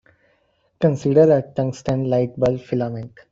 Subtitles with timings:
[0.79, 3.13] Consider a tungsten light-bulb filament.